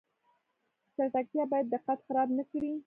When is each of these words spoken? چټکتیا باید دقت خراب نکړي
چټکتیا 0.95 1.43
باید 1.51 1.67
دقت 1.73 1.99
خراب 2.07 2.29
نکړي 2.37 2.71